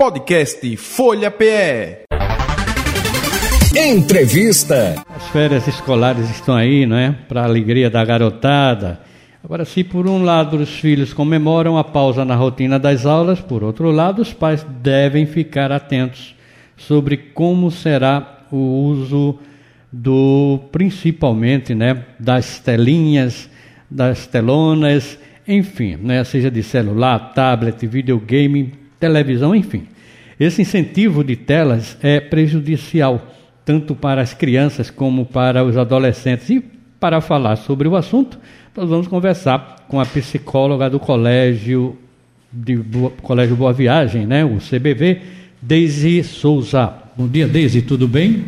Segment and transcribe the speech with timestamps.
[0.00, 2.04] Podcast Folha PE.
[3.76, 5.04] Entrevista.
[5.08, 7.10] As férias escolares estão aí, não é?
[7.28, 9.00] Para a alegria da garotada.
[9.42, 13.64] Agora, se por um lado os filhos comemoram a pausa na rotina das aulas, por
[13.64, 16.36] outro lado, os pais devem ficar atentos
[16.76, 19.40] sobre como será o uso
[19.92, 23.50] do, principalmente, né, das telinhas,
[23.90, 29.86] das telonas, enfim, né, seja de celular, tablet, videogame, televisão, enfim.
[30.38, 33.20] Esse incentivo de telas é prejudicial
[33.64, 36.48] tanto para as crianças como para os adolescentes.
[36.48, 36.64] E
[36.98, 38.38] para falar sobre o assunto,
[38.74, 41.98] nós vamos conversar com a psicóloga do Colégio
[42.50, 45.20] de Boa, Colégio Boa Viagem, né, o CBV,
[45.60, 46.94] Deise Souza.
[47.14, 48.42] Bom dia, Deise, tudo bem?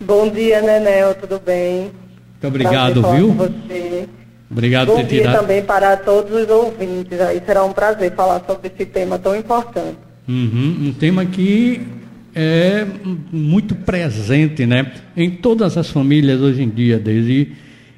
[0.00, 1.90] Bom dia, Nenel, tudo bem?
[2.32, 3.32] Muito obrigado, viu?
[3.32, 4.08] você.
[4.50, 5.40] Obrigado Bom por ter dia tirado.
[5.40, 7.20] também para todos os ouvintes.
[7.20, 9.98] Aí será um prazer falar sobre esse tema tão importante.
[10.28, 11.80] Uhum, um tema que
[12.34, 12.86] é
[13.32, 17.52] muito presente, né, em todas as famílias hoje em dia, desde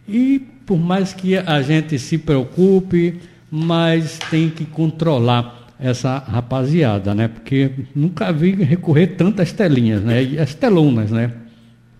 [0.06, 7.28] e por mais que a gente se preocupe, mas tem que controlar essa rapaziada, né,
[7.28, 11.32] porque nunca vi recorrer tantas telinhas, né, e as telonas, né.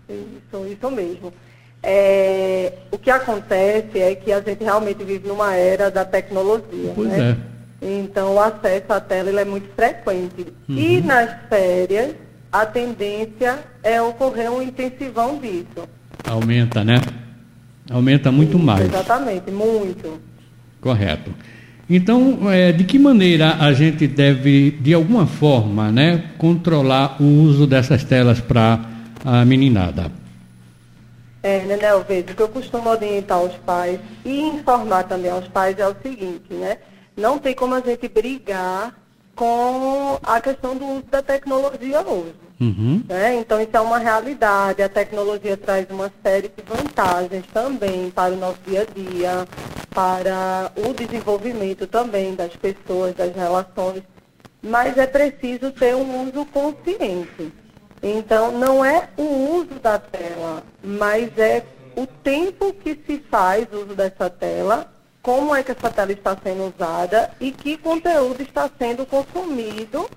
[0.09, 1.33] Isso, isso mesmo.
[1.83, 7.09] É, o que acontece é que a gente realmente vive numa era da tecnologia, Pois
[7.09, 7.37] né?
[7.43, 7.59] é.
[7.81, 10.47] Então o acesso à tela é muito frequente.
[10.69, 12.15] E nas férias,
[12.53, 15.89] a tendência é ocorrer um intensivão disso.
[16.25, 17.01] Aumenta, né?
[17.91, 18.85] Aumenta muito Isso, mais.
[18.85, 20.21] Exatamente, muito.
[20.81, 21.33] Correto.
[21.89, 27.67] Então, é, de que maneira a gente deve, de alguma forma, né, controlar o uso
[27.67, 28.81] dessas telas para
[29.25, 30.11] a meninada?
[31.49, 35.89] É, veja, o que eu costumo orientar os pais e informar também aos pais é
[35.89, 36.77] o seguinte, né?
[37.17, 38.95] Não tem como a gente brigar
[39.35, 42.35] com a questão do uso da tecnologia hoje.
[42.61, 43.05] Uhum.
[43.09, 43.37] né?
[43.37, 44.83] Então, isso é uma realidade.
[44.83, 49.49] A tecnologia traz uma série de vantagens também para o nosso dia a dia,
[49.95, 54.03] para o desenvolvimento também das pessoas, das relações.
[54.61, 57.53] Mas é preciso ter um uso consciente.
[58.03, 61.65] Então, não é o uso da tela, mas é
[61.97, 66.73] o tempo que se faz uso dessa tela, como é que essa tela está sendo
[66.75, 70.09] usada e que conteúdo está sendo consumido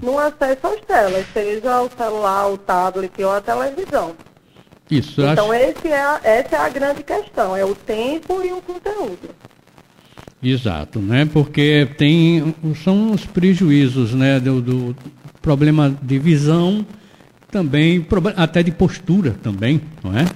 [0.00, 4.14] no acesso às telas, seja o celular, o tablet ou a televisão.
[4.88, 8.52] Isso, Então, acho, esse é a- essa é a grande questão, é o tempo e
[8.52, 9.30] o conteúdo.
[10.40, 11.28] exato, né?
[11.30, 12.54] Porque tem,
[12.84, 14.96] são os prejuízos, né, do, do
[15.42, 16.86] problema de visão,
[17.56, 18.06] também,
[18.36, 20.26] até de postura também, não é?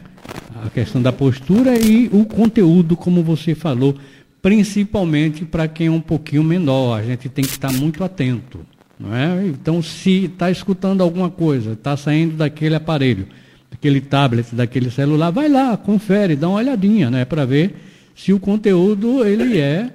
[0.64, 3.94] A questão da postura e o conteúdo, como você falou,
[4.41, 8.60] principalmente para quem é um pouquinho menor, a gente tem que estar muito atento,
[8.98, 9.47] não é?
[9.48, 13.26] Então, se está escutando alguma coisa, está saindo daquele aparelho,
[13.70, 17.75] daquele tablet, daquele celular, vai lá, confere, dá uma olhadinha, né, para ver
[18.16, 19.91] se o conteúdo ele é,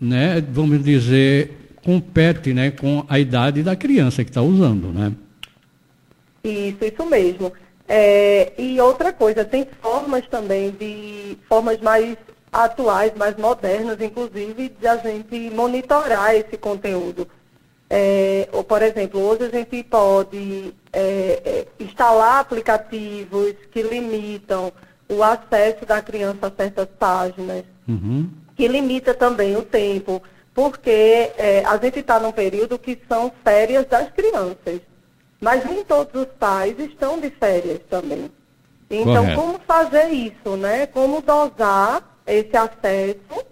[0.00, 5.12] né, vamos dizer, compete, né, com a idade da criança que está usando, né?
[6.42, 7.52] Isso, isso mesmo.
[7.88, 12.16] É, e outra coisa, tem formas também de formas mais
[12.52, 17.26] atuais, mais modernas, inclusive, de a gente monitorar esse conteúdo.
[17.88, 24.72] É, ou, por exemplo, hoje a gente pode é, é, instalar aplicativos que limitam
[25.08, 28.30] o acesso da criança a certas páginas Uhum.
[28.54, 30.22] que limita também o tempo,
[30.54, 34.80] porque é, a gente está num período que são férias das crianças,
[35.42, 38.30] mas nem todos os pais estão de férias também.
[38.88, 39.40] Então, Correto.
[39.40, 40.86] como fazer isso, né?
[40.86, 43.44] Como dosar esse acesso?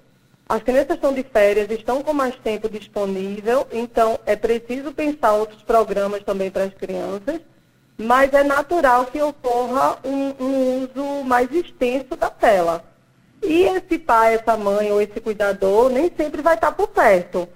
[0.49, 5.63] As crianças estão de férias, estão com mais tempo disponível, então é preciso pensar outros
[5.63, 7.41] programas também para as crianças,
[7.99, 12.85] mas é natural que ocorra um, um uso mais extenso da tela.
[13.43, 17.49] E esse pai, essa mãe ou esse cuidador nem sempre vai estar por perto.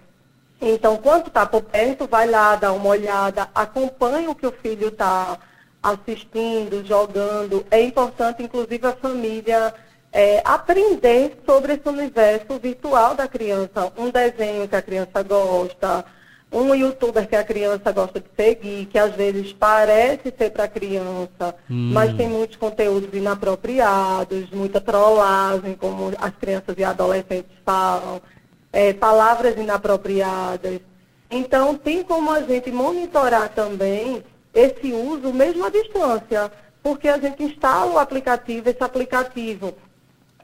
[0.67, 4.89] Então, quando está por perto, vai lá, dá uma olhada, acompanha o que o filho
[4.89, 5.39] está
[5.83, 7.67] assistindo, jogando.
[7.71, 9.75] É importante, inclusive, a família
[10.11, 13.93] é, aprender sobre esse universo virtual da criança.
[13.99, 16.05] Um desenho que a criança gosta,
[16.51, 20.69] um youtuber que a criança gosta de seguir, que às vezes parece ser para a
[20.69, 28.23] criança, mas tem muitos conteúdos inapropriados, muita trollagem, como as crianças e adolescentes falam,
[28.75, 30.81] é, palavras inapropriadas.
[31.31, 34.23] Então, tem como a gente monitorar também
[34.53, 36.51] esse uso, mesmo à distância,
[36.83, 39.75] porque a gente instala o aplicativo, esse aplicativo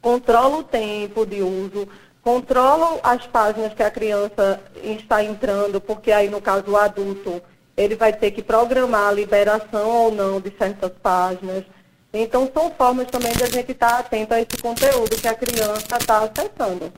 [0.01, 1.87] controla o tempo de uso,
[2.23, 7.43] controlam as páginas que a criança está entrando, porque aí no caso o adulto
[7.77, 11.65] ele vai ter que programar a liberação ou não de certas páginas.
[12.13, 15.97] Então são formas também de a gente estar atento a esse conteúdo que a criança
[15.99, 16.93] está acessando.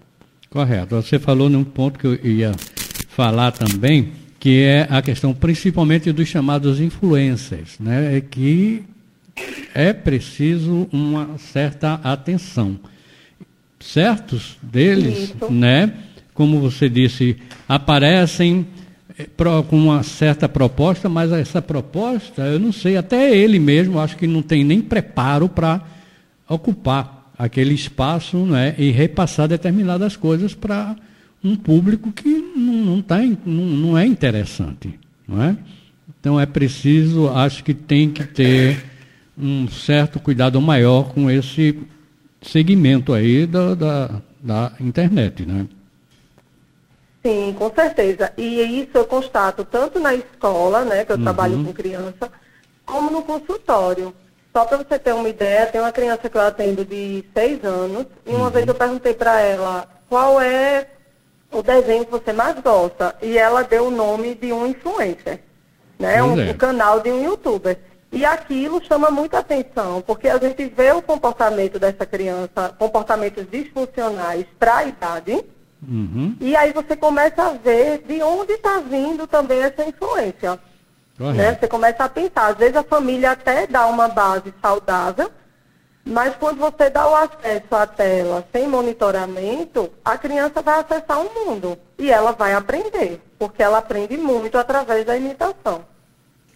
[0.53, 0.97] Correto.
[0.97, 2.53] Você falou num ponto que eu ia
[3.09, 8.19] falar também, que é a questão principalmente dos chamados influencers, né?
[8.19, 8.85] É que
[9.75, 12.79] é preciso uma certa atenção.
[13.81, 15.51] Certos deles, Isso.
[15.51, 15.91] né?
[16.35, 18.67] Como você disse, aparecem
[19.19, 19.27] eh,
[19.69, 24.27] com uma certa proposta, mas essa proposta, eu não sei, até ele mesmo, acho que
[24.27, 25.81] não tem nem preparo para
[26.47, 30.95] ocupar aquele espaço né, e repassar determinadas coisas para
[31.43, 34.97] um público que não, não, tá, não, não é interessante.
[35.27, 35.57] Não é?
[36.21, 38.85] Então é preciso, acho que tem que ter
[39.37, 41.77] um certo cuidado maior com esse
[42.41, 45.67] segmento aí da, da, da internet, né?
[47.27, 48.33] Sim, com certeza.
[48.37, 51.23] E isso eu constato tanto na escola, né, que eu uhum.
[51.23, 52.31] trabalho com criança,
[52.87, 54.15] como no consultório.
[54.53, 58.07] Só para você ter uma ideia, tem uma criança que eu atendo de seis anos,
[58.27, 58.51] e uma uhum.
[58.51, 60.87] vez eu perguntei para ela qual é
[61.51, 65.41] o desenho que você mais gosta, e ela deu o nome de um influencer,
[65.99, 66.51] né, um, é.
[66.51, 67.79] um canal de um youtuber.
[68.11, 74.45] E aquilo chama muita atenção, porque a gente vê o comportamento dessa criança, comportamentos disfuncionais
[74.59, 75.43] para a idade,
[75.83, 76.37] uhum.
[76.39, 80.61] e aí você começa a ver de onde está vindo também essa influência.
[81.31, 81.55] Né?
[81.55, 85.31] Você começa a pensar, às vezes a família até dá uma base saudável,
[86.05, 91.27] mas quando você dá o acesso à tela sem monitoramento, a criança vai acessar o
[91.27, 95.85] um mundo e ela vai aprender, porque ela aprende muito através da imitação.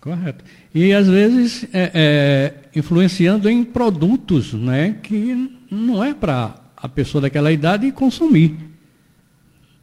[0.00, 0.44] Correto.
[0.74, 7.22] E às vezes é, é, influenciando em produtos né, que não é para a pessoa
[7.22, 8.56] daquela idade consumir.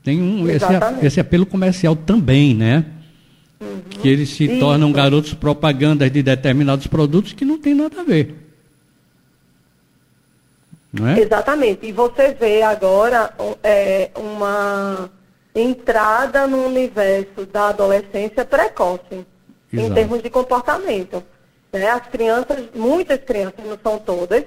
[0.03, 0.65] Tem um, esse,
[1.01, 2.85] esse, apelo comercial também, né?
[3.61, 3.81] Uhum.
[4.01, 4.59] Que eles se Isso.
[4.59, 8.35] tornam garotos propagandas de determinados produtos que não tem nada a ver.
[10.91, 11.19] Não é?
[11.19, 11.85] Exatamente.
[11.85, 13.33] E você vê agora
[13.63, 15.09] é, uma
[15.55, 19.25] entrada no universo da adolescência precoce.
[19.73, 19.91] Exato.
[19.91, 21.23] em termos de comportamento.
[21.71, 21.89] Né?
[21.89, 24.43] As crianças, muitas crianças, não são todas,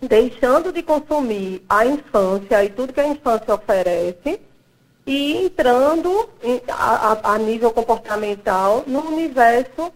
[0.00, 4.40] deixando de consumir a infância e tudo que a infância oferece
[5.08, 9.90] e entrando em, a, a, nível comportamental no universo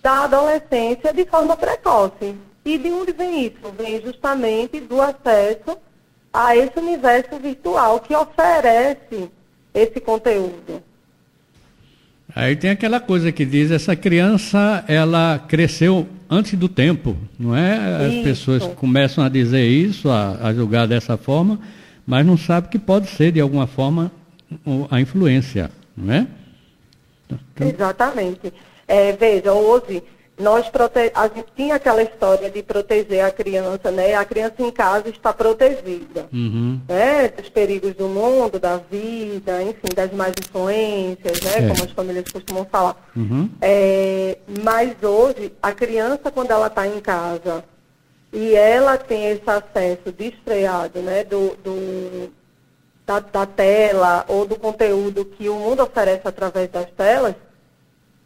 [0.00, 2.36] da adolescência de forma precoce.
[2.64, 3.72] E de onde vem isso?
[3.76, 5.76] Vem justamente do acesso
[6.32, 9.28] a esse universo virtual que oferece
[9.74, 10.80] esse conteúdo.
[12.32, 18.06] Aí tem aquela coisa que diz, essa criança, ela cresceu antes do tempo, não é?
[18.06, 18.22] As isso.
[18.22, 21.58] pessoas começam a dizer isso, a, a julgar dessa forma,
[22.06, 24.10] mas não sabem que pode ser, de alguma forma,
[24.90, 26.26] a influência, não é?
[27.26, 27.68] Então...
[27.68, 28.52] Exatamente.
[28.86, 30.02] É, veja, hoje,
[30.38, 31.12] nós prote...
[31.14, 34.14] a gente tinha aquela história de proteger a criança, né?
[34.14, 36.80] A criança em casa está protegida, uhum.
[36.88, 37.28] né?
[37.28, 41.50] Dos perigos do mundo, da vida, enfim, das más influências, né?
[41.58, 41.68] É.
[41.68, 42.96] Como as famílias costumam falar.
[43.16, 43.48] Uhum.
[43.60, 47.64] É, mas hoje, a criança, quando ela está em casa
[48.32, 51.24] e ela tem esse acesso desfreado, né?
[51.24, 52.41] Do, do
[53.06, 57.34] da, da tela ou do conteúdo que o mundo oferece através das telas,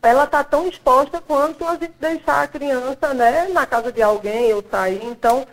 [0.02, 4.52] ela está tão exposta quanto a gente deixar a criança né, na casa de alguém
[4.52, 5.00] ou sair.
[5.04, 5.46] Então,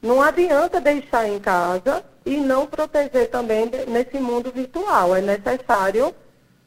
[0.00, 5.14] não adianta deixar em casa e não proteger também nesse mundo virtual.
[5.14, 6.14] É necessário,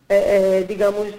[0.07, 1.13] é, é, digamos,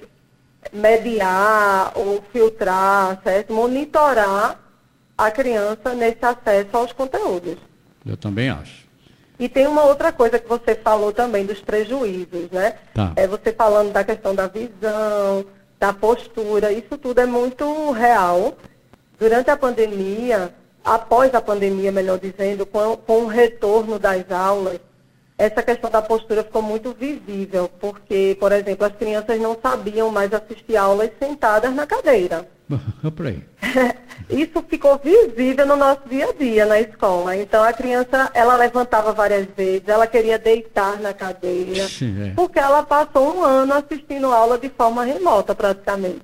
[0.73, 3.53] mediar ou filtrar, certo?
[3.53, 4.61] monitorar
[5.17, 7.57] a criança nesse acesso aos conteúdos.
[8.05, 8.82] Eu também acho.
[9.39, 12.75] E tem uma outra coisa que você falou também dos prejuízos, né?
[12.95, 13.13] Tá.
[13.17, 15.45] É você falando da questão da visão,
[15.79, 18.55] da postura, isso tudo é muito real.
[19.19, 24.79] Durante a pandemia, após a pandemia, melhor dizendo, com, com o retorno das aulas,
[25.37, 30.33] essa questão da postura ficou muito visível, porque, por exemplo, as crianças não sabiam mais
[30.33, 32.49] assistir aulas sentadas na cadeira.
[34.31, 37.37] Isso ficou visível no nosso dia a dia na escola.
[37.37, 42.35] Então a criança, ela levantava várias vezes, ela queria deitar na cadeira, Sim, é.
[42.35, 46.23] porque ela passou um ano assistindo aula de forma remota praticamente.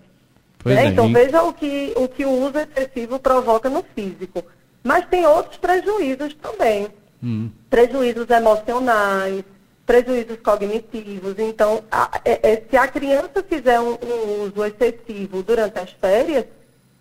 [0.64, 0.84] Né?
[0.84, 4.44] É, então veja o que, o que o uso excessivo provoca no físico.
[4.82, 6.88] Mas tem outros prejuízos também.
[7.22, 7.50] Hum.
[7.68, 9.44] Prejuízos emocionais,
[9.84, 11.38] prejuízos cognitivos.
[11.38, 16.44] Então, a, é, é, se a criança fizer um, um, uso excessivo durante as férias,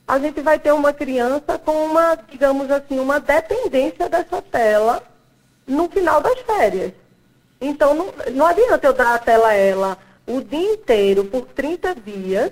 [0.08, 5.04] a gente vai ter uma criança com uma, digamos assim, uma dependência dessa tela
[5.68, 6.94] no final das férias.
[7.60, 11.96] Então, não, não adianta eu dar a tela a ela o dia inteiro por 30
[11.96, 12.52] dias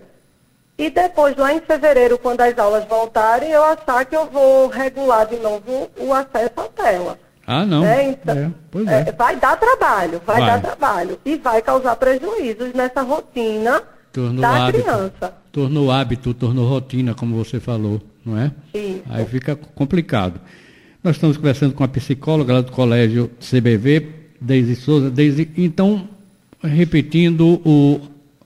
[0.78, 5.26] e depois, lá em fevereiro, quando as aulas voltarem, eu achar que eu vou regular
[5.26, 7.25] de novo o acesso à tela.
[7.48, 7.86] Ah, não.
[7.86, 9.06] É, então, é, pois é.
[9.08, 9.12] é.
[9.12, 11.20] vai dar trabalho, vai, vai, dar trabalho.
[11.24, 15.34] E vai causar prejuízos nessa rotina tornou da hábito, criança.
[15.52, 18.52] Tornou hábito, tornou rotina, como você falou, não é?
[18.74, 19.04] Isso.
[19.10, 20.40] Aí fica complicado.
[21.04, 24.08] Nós estamos conversando com a psicóloga lá do colégio CBV,
[24.42, 25.12] Deise Souza.
[25.12, 26.08] Deise, então,
[26.64, 28.02] repetindo, o,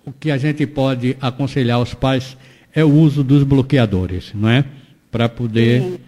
[0.06, 2.36] o que a gente pode aconselhar aos pais
[2.74, 4.66] é o uso dos bloqueadores, não é?
[5.12, 6.00] Para poder Isso.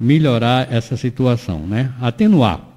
[0.00, 1.92] Melhorar essa situação, né?
[2.00, 2.70] Atenuar.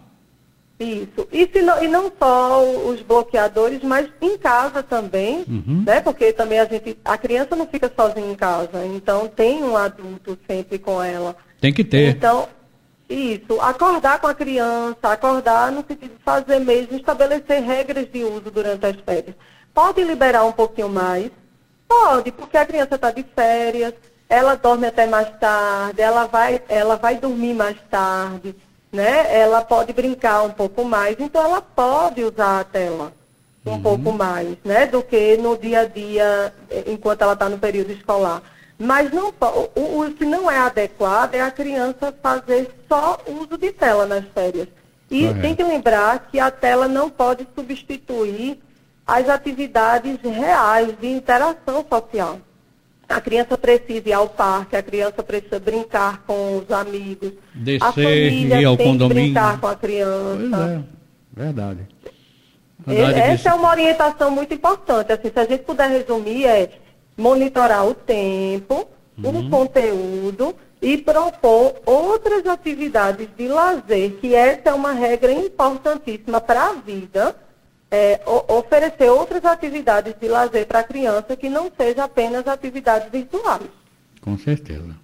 [0.77, 1.27] Isso.
[1.31, 5.83] E, não, e não só os bloqueadores, mas em casa também, uhum.
[5.85, 6.01] né?
[6.01, 10.37] Porque também a gente, a criança não fica sozinha em casa, então tem um adulto
[10.45, 11.35] sempre com ela.
[11.61, 12.09] Tem que ter.
[12.09, 12.49] Então,
[13.09, 18.51] isso, acordar com a criança, acordar no sentido de fazer mesmo, estabelecer regras de uso
[18.51, 19.35] durante as férias.
[19.73, 21.31] Pode liberar um pouquinho mais?
[21.87, 23.93] Pode, porque a criança está de férias,
[24.33, 28.55] ela dorme até mais tarde, ela vai, ela vai dormir mais tarde,
[28.91, 29.31] né?
[29.31, 33.13] Ela pode brincar um pouco mais, então ela pode usar a tela
[33.63, 33.81] um uhum.
[33.81, 34.87] pouco mais, né?
[34.87, 36.53] Do que no dia a dia,
[36.87, 38.41] enquanto ela está no período escolar.
[38.77, 39.31] Mas não,
[39.75, 44.25] o, o que não é adequado é a criança fazer só uso de tela nas
[44.33, 44.67] férias.
[45.11, 48.59] E tem que lembrar que a tela não pode substituir
[49.05, 52.39] as atividades reais de interação social.
[53.15, 57.31] A criança precisa ir ao parque, a criança precisa brincar com os amigos.
[57.53, 59.23] Descer, a família ir ao tem condomínio.
[59.23, 60.49] que brincar com a criança.
[60.49, 60.81] Pois é,
[61.33, 61.79] verdade.
[62.85, 65.11] verdade Essa é uma orientação muito importante.
[65.11, 66.69] Assim, se a gente puder resumir, é
[67.15, 69.47] monitorar o tempo, uhum.
[69.47, 76.69] o conteúdo e propor outras atividades de lazer, que essa é uma regra importantíssima para
[76.69, 77.35] a vida,
[77.93, 83.61] é, oferecer outras atividades de lazer para a criança que não seja apenas atividades virtuais.
[84.19, 85.03] Com certeza.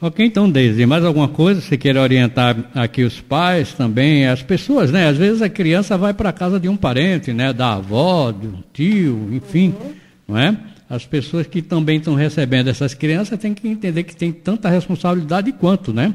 [0.00, 1.60] Ok, então, Deise, mais alguma coisa?
[1.60, 5.06] Você quer orientar aqui os pais também, as pessoas, né?
[5.06, 7.52] Às vezes a criança vai para a casa de um parente, né?
[7.52, 9.94] Da avó, de um tio, enfim, uhum.
[10.28, 10.56] não é?
[10.88, 15.50] as pessoas que também estão recebendo essas crianças têm que entender que tem tanta responsabilidade
[15.52, 16.14] quanto, né?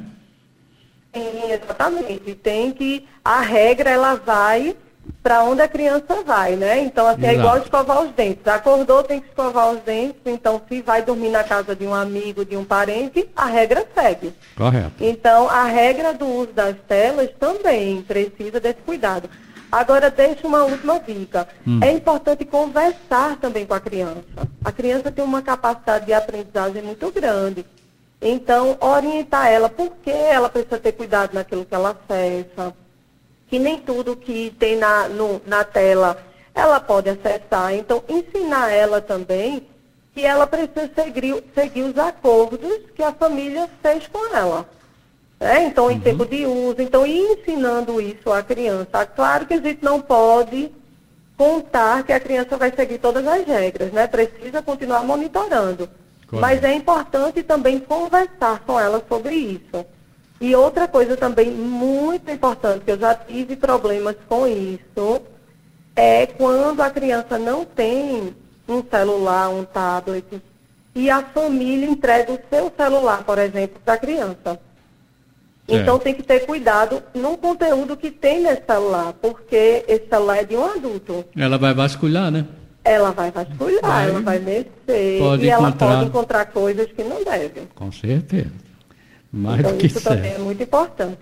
[1.13, 2.35] Sim, exatamente.
[2.35, 4.75] Tem que a regra ela vai
[5.21, 6.79] para onde a criança vai, né?
[6.79, 7.37] Então assim é Exato.
[7.37, 8.47] é igual escovar os dentes.
[8.47, 10.21] Acordou tem que escovar os dentes.
[10.25, 14.33] Então se vai dormir na casa de um amigo, de um parente, a regra segue.
[14.55, 14.93] Correto.
[14.99, 19.29] Então a regra do uso das telas também precisa desse cuidado.
[19.71, 21.47] Agora, deixo uma última dica.
[21.67, 21.79] Hum.
[21.83, 24.23] É importante conversar também com a criança.
[24.65, 27.63] A criança tem uma capacidade de aprendizagem muito grande.
[28.21, 32.73] Então, orientar ela por que ela precisa ter cuidado naquilo que ela acessa.
[33.49, 36.17] Que nem tudo que tem na, no, na tela
[36.53, 37.73] ela pode acessar.
[37.73, 39.67] Então, ensinar ela também
[40.13, 44.67] que ela precisa seguir, seguir os acordos que a família fez com ela.
[45.39, 46.01] É, então, em uhum.
[46.01, 49.05] tempo de uso, então, ir ensinando isso à criança.
[49.05, 50.69] Claro que a gente não pode
[51.37, 54.05] contar que a criança vai seguir todas as regras, né?
[54.07, 55.89] Precisa continuar monitorando.
[56.27, 56.41] Claro.
[56.41, 59.85] Mas é importante também conversar com ela sobre isso.
[60.41, 65.21] E outra coisa também muito importante, que eu já tive problemas com isso,
[65.95, 68.33] é quando a criança não tem
[68.67, 70.41] um celular, um tablet,
[70.95, 74.59] e a família entrega o seu celular, por exemplo, para a criança.
[75.67, 75.99] Então é.
[75.99, 80.55] tem que ter cuidado no conteúdo que tem nesse celular, porque esse celular é de
[80.55, 81.25] um adulto.
[81.37, 82.45] Ela vai vasculhar, né?
[82.83, 84.09] Ela vai vasculhar, vai.
[84.09, 85.51] ela vai mexer pode e encontrar...
[85.51, 87.67] ela pode encontrar coisas que não devem.
[87.75, 88.68] Com certeza.
[89.31, 90.15] Mais então, isso certo.
[90.15, 91.19] também é muito importante.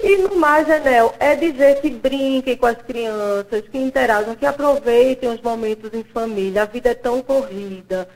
[0.00, 5.28] E no mais, Enel, é dizer que brinquem com as crianças, que interajam, que aproveitem
[5.28, 6.62] os momentos em família.
[6.62, 8.08] A vida é tão corrida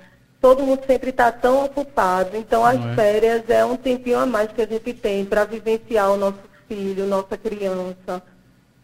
[0.43, 2.37] todo mundo sempre está tão ocupado.
[2.37, 2.95] Então, as é?
[2.95, 7.07] férias é um tempinho a mais que a gente tem para vivenciar o nosso filho,
[7.07, 8.21] nossa criança.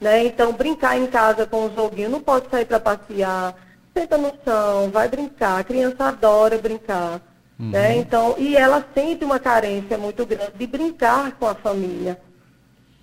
[0.00, 0.25] Né?
[0.25, 3.57] Então, brincar em casa com o joguinho, não pode sair para passear,
[3.93, 5.59] senta no chão, vai brincar.
[5.59, 7.21] A criança adora brincar.
[7.59, 7.71] Uhum.
[7.71, 7.97] Né?
[7.97, 12.21] Então, e ela sente uma carência muito grande de brincar com a família.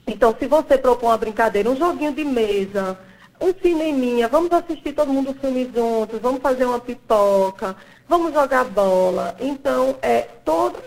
[0.08, 2.98] Então, se você propõe uma brincadeira, um joguinho de mesa,
[3.42, 7.76] um cineminha, vamos assistir todo mundo o filme juntos, vamos fazer uma pipoca,
[8.08, 9.36] vamos jogar bola.
[9.40, 10.78] Então, é todo.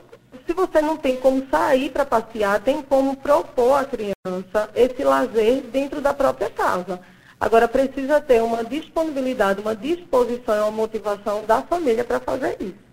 [0.47, 5.63] Se você não tem como sair para passear, tem como propor à criança esse lazer
[5.65, 7.01] dentro da própria casa.
[7.39, 12.88] Agora, precisa ter uma disponibilidade, uma disposição e uma motivação da família para fazer isso.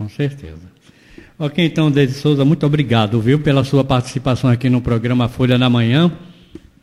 [0.00, 0.62] Com certeza.
[1.38, 5.68] Ok, então, Deise Souza, muito obrigado, viu, pela sua participação aqui no programa Folha na
[5.68, 6.10] Manhã.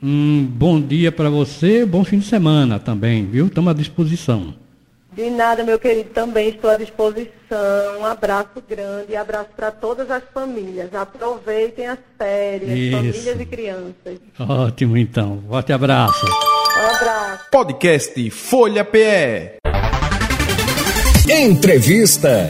[0.02, 3.48] Um bom dia para você, bom fim de semana também, viu?
[3.48, 4.54] Estamos à disposição.
[5.16, 7.98] De nada, meu querido, também estou à disposição.
[8.00, 10.94] Um abraço grande e abraço para todas as famílias.
[10.94, 12.98] Aproveitem as férias, Isso.
[12.98, 14.20] famílias e crianças.
[14.40, 15.42] Ótimo, então.
[15.50, 16.24] Forte abraço.
[16.24, 17.46] Um abraço.
[17.52, 19.58] Podcast Folha PE.
[21.28, 22.48] Entrevista.